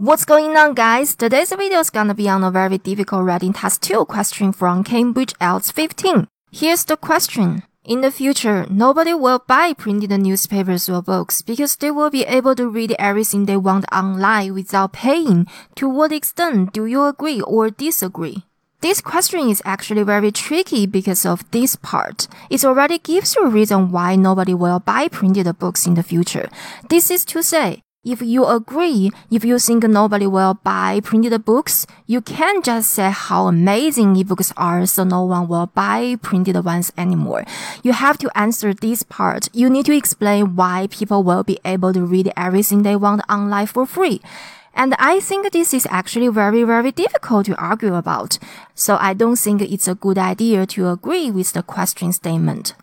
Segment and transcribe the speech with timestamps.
[0.00, 1.16] What's going on, guys?
[1.16, 5.34] Today's video is gonna be on a very difficult writing test 2 question from Cambridge
[5.40, 6.28] IELTS 15.
[6.52, 7.64] Here's the question.
[7.82, 12.54] In the future, nobody will buy printed newspapers or books because they will be able
[12.54, 15.48] to read everything they want online without paying.
[15.74, 18.44] To what extent do you agree or disagree?
[18.80, 22.28] This question is actually very tricky because of this part.
[22.48, 26.48] It already gives you a reason why nobody will buy printed books in the future.
[26.88, 31.86] This is to say, if you agree, if you think nobody will buy printed books,
[32.06, 36.92] you can't just say how amazing ebooks are so no one will buy printed ones
[36.96, 37.44] anymore.
[37.82, 39.48] You have to answer this part.
[39.52, 43.66] You need to explain why people will be able to read everything they want online
[43.66, 44.20] for free.
[44.72, 48.38] And I think this is actually very, very difficult to argue about.
[48.76, 52.74] So I don't think it's a good idea to agree with the question statement.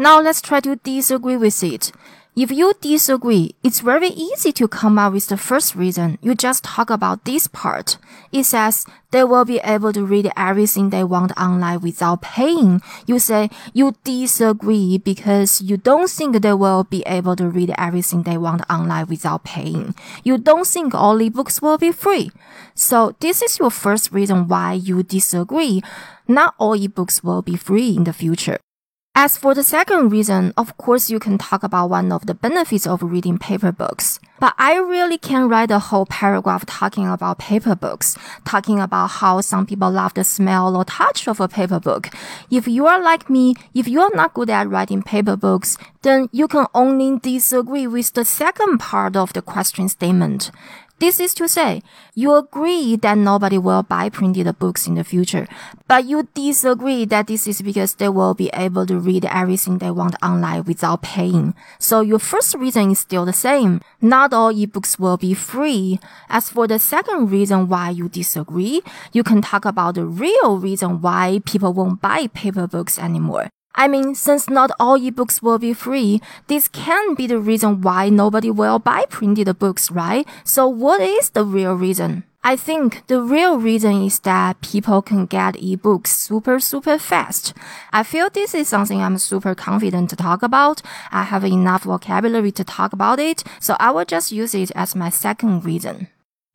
[0.00, 1.92] Now let's try to disagree with it.
[2.38, 6.18] If you disagree, it's very easy to come up with the first reason.
[6.22, 7.98] You just talk about this part.
[8.30, 12.80] It says they will be able to read everything they want online without paying.
[13.08, 18.22] You say you disagree because you don't think they will be able to read everything
[18.22, 19.96] they want online without paying.
[20.22, 22.30] You don't think all ebooks will be free.
[22.72, 25.82] So this is your first reason why you disagree.
[26.28, 28.60] Not all ebooks will be free in the future.
[29.20, 32.86] As for the second reason, of course, you can talk about one of the benefits
[32.86, 34.20] of reading paper books.
[34.40, 39.40] But I really can't write a whole paragraph talking about paper books, talking about how
[39.40, 42.10] some people love the smell or touch of a paper book.
[42.50, 46.28] If you are like me, if you are not good at writing paper books, then
[46.32, 50.50] you can only disagree with the second part of the question statement.
[51.00, 51.82] This is to say,
[52.16, 55.46] you agree that nobody will buy printed books in the future,
[55.86, 59.92] but you disagree that this is because they will be able to read everything they
[59.92, 61.54] want online without paying.
[61.78, 63.80] So your first reason is still the same.
[64.28, 65.98] Not all ebooks will be free.
[66.28, 71.00] As for the second reason why you disagree, you can talk about the real reason
[71.00, 73.48] why people won't buy paper books anymore.
[73.74, 78.10] I mean, since not all ebooks will be free, this can be the reason why
[78.10, 80.28] nobody will buy printed books, right?
[80.44, 82.24] So what is the real reason?
[82.44, 87.52] I think the real reason is that people can get ebooks super, super fast.
[87.92, 90.80] I feel this is something I'm super confident to talk about.
[91.10, 94.94] I have enough vocabulary to talk about it, so I will just use it as
[94.94, 96.08] my second reason.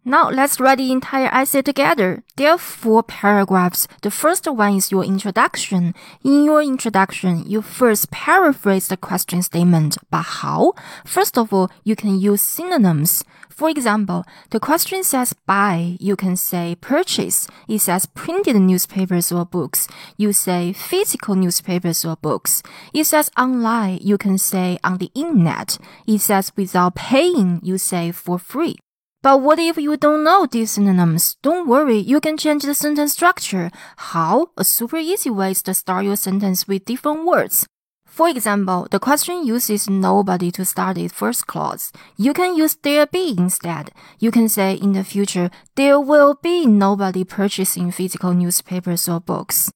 [0.06, 2.24] Now let's write the entire essay together.
[2.36, 3.88] There are four paragraphs.
[4.02, 5.96] The first one is your introduction.
[6.26, 9.98] In your introduction, you first paraphrase the question statement.
[10.12, 10.74] But how?
[11.06, 13.24] First of all, you can use synonyms.
[13.50, 17.48] For example, the question says buy, you can say purchase.
[17.70, 19.88] It says printed newspapers or books.
[20.18, 22.62] You say physical newspapers or books.
[22.94, 25.78] It says online, you can say on the internet.
[26.06, 28.76] It says without paying, you say for free.
[29.24, 31.38] But what if you don't know these synonyms?
[31.42, 33.72] Don't worry, you can change the sentence structure.
[33.96, 34.48] How?
[34.58, 37.66] A super easy way is to start your sentence with different words.
[38.06, 41.94] For example, the question uses nobody to start its first clause.
[42.18, 43.92] You can use there be instead.
[44.20, 49.72] You can say in the future, there will be nobody purchasing physical newspapers or books.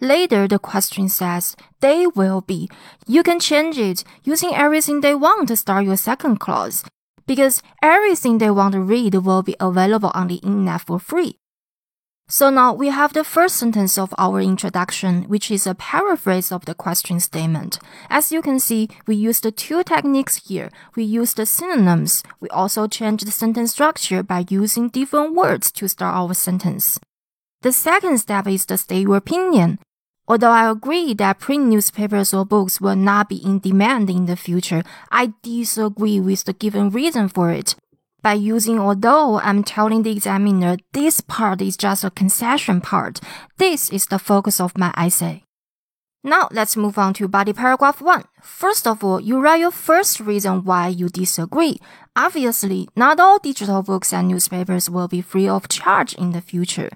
[0.00, 2.68] Later, the question says, they will be.
[3.06, 6.82] You can change it using everything they want to start your second clause
[7.28, 11.38] because everything they want to read will be available on the internet for free.
[12.30, 16.66] So now we have the first sentence of our introduction, which is a paraphrase of
[16.66, 17.78] the question statement.
[18.10, 20.70] As you can see, we used two techniques here.
[20.94, 22.22] We used the synonyms.
[22.40, 26.98] We also changed the sentence structure by using different words to start our sentence.
[27.62, 29.78] The second step is to state your opinion.
[30.28, 34.36] Although I agree that print newspapers or books will not be in demand in the
[34.36, 37.74] future, I disagree with the given reason for it.
[38.20, 43.20] By using although, I'm telling the examiner this part is just a concession part.
[43.56, 45.44] This is the focus of my essay.
[46.22, 48.24] Now let's move on to body paragraph 1.
[48.42, 51.78] First of all, you write your first reason why you disagree.
[52.16, 56.90] Obviously, not all digital books and newspapers will be free of charge in the future.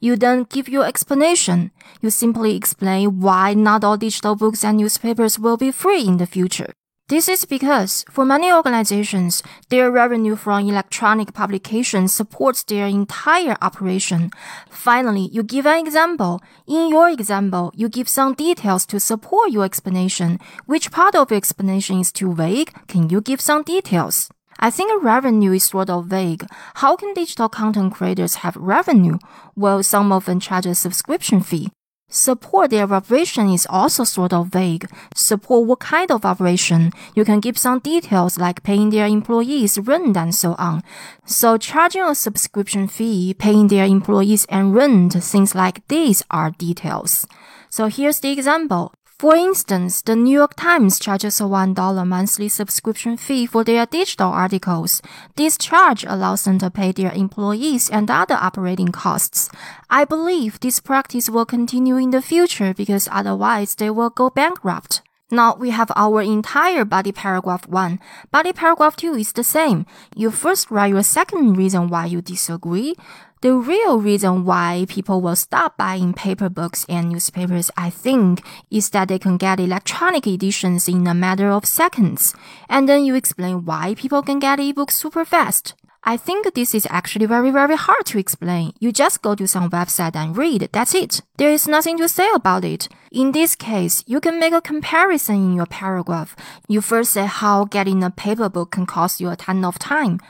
[0.00, 1.70] You then give your explanation.
[2.00, 6.26] You simply explain why not all digital books and newspapers will be free in the
[6.26, 6.72] future.
[7.08, 14.32] This is because for many organizations, their revenue from electronic publications supports their entire operation.
[14.68, 16.40] Finally, you give an example.
[16.66, 20.40] In your example, you give some details to support your explanation.
[20.64, 22.72] Which part of your explanation is too vague?
[22.88, 24.28] Can you give some details?
[24.58, 26.44] I think revenue is sort of vague.
[26.74, 29.18] How can digital content creators have revenue?
[29.54, 31.70] Well, some of them charge a subscription fee.
[32.08, 34.88] Support their operation is also sort of vague.
[35.16, 36.92] Support what kind of operation?
[37.16, 40.84] You can give some details like paying their employees rent and so on.
[41.24, 47.26] So charging a subscription fee, paying their employees and rent, things like these are details.
[47.70, 48.92] So here's the example.
[49.18, 54.28] For instance, the New York Times charges a $1 monthly subscription fee for their digital
[54.28, 55.00] articles.
[55.36, 59.48] This charge allows them to pay their employees and other operating costs.
[59.88, 65.00] I believe this practice will continue in the future because otherwise they will go bankrupt.
[65.30, 67.98] Now we have our entire body paragraph 1.
[68.30, 69.86] Body paragraph 2 is the same.
[70.14, 72.94] You first write your second reason why you disagree.
[73.42, 78.90] The real reason why people will stop buying paper books and newspapers, I think, is
[78.90, 82.34] that they can get electronic editions in a matter of seconds.
[82.68, 85.74] And then you explain why people can get ebooks super fast.
[86.08, 88.72] I think this is actually very, very hard to explain.
[88.78, 90.68] You just go to some website and read.
[90.72, 91.20] That's it.
[91.36, 92.88] There is nothing to say about it.
[93.10, 96.36] In this case, you can make a comparison in your paragraph.
[96.68, 100.20] You first say how getting a paper book can cost you a ton of time.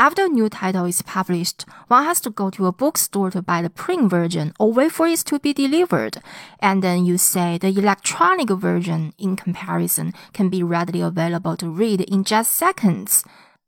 [0.00, 3.60] After a new title is published, one has to go to a bookstore to buy
[3.60, 6.22] the print version or wait for it to be delivered.
[6.58, 12.00] And then you say the electronic version, in comparison, can be readily available to read
[12.00, 13.24] in just seconds.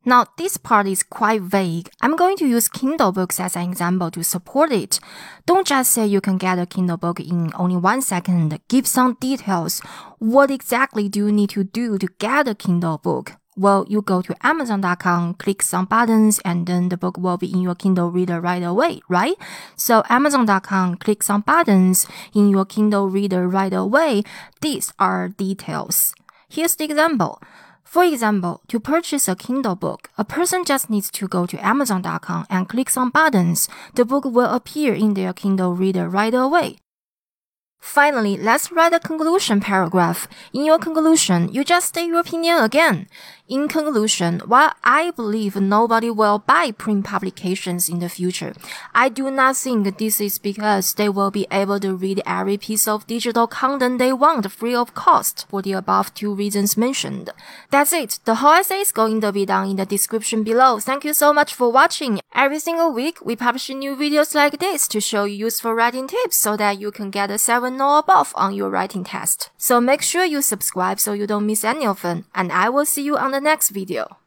[0.07, 1.91] Now, this part is quite vague.
[2.01, 5.01] I'm going to use Kindle books as an example to support it.
[5.45, 8.59] Don't just say you can get a Kindle book in only one second.
[8.71, 9.83] Give some details.
[10.19, 13.35] What exactly do you need to do to get a Kindle book?
[13.55, 17.61] Well, you go to Amazon.com, click some buttons, and then the book will be in
[17.61, 19.35] your Kindle reader right away, right?
[19.77, 24.23] So Amazon.com, click some buttons in your Kindle reader right away.
[24.63, 26.15] These are details.
[26.49, 27.43] Here's the example.
[27.85, 32.47] For example, to purchase a Kindle book, a person just needs to go to Amazon.com
[32.49, 33.69] and click some buttons.
[33.95, 36.79] The book will appear in their Kindle reader right away.
[37.83, 40.29] Finally, let's write a conclusion paragraph.
[40.55, 43.09] In your conclusion, you just state your opinion again.
[43.53, 48.55] In conclusion, while I believe nobody will buy print publications in the future,
[48.95, 52.89] I do not think this is because they will be able to read every piece
[52.89, 57.29] of digital content they want free of cost for the above two reasons mentioned.
[57.71, 58.21] That's it.
[58.25, 60.81] The whole essay is going to be down in the description below.
[60.81, 62.21] Thank you so much for watching.
[62.35, 66.39] Every single week, we publish new videos like this to show you useful writing tips
[66.39, 69.51] so that you can get a 7 or above on your writing test.
[69.59, 72.87] So make sure you subscribe so you don't miss any of them, and I will
[72.87, 74.22] see you on the next video.